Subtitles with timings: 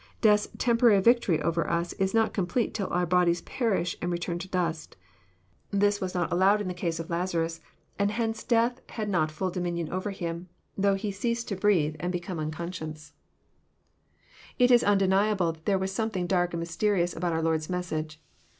[0.19, 4.39] Death's temporary victory over us is not complete till our bodies perish and re turn
[4.39, 4.97] to dust.
[5.69, 7.61] This was not allowed in the case of Lazarus,
[7.99, 12.11] and hence death had not full dominion over him, though he ceased to breathe and
[12.11, 13.13] became unconscious.
[14.57, 14.57] 240 EXPOsrroBT thoughts.
[14.57, 18.19] It is nndcnlable that there was something dark and mysterioaa aboat our Lord's message.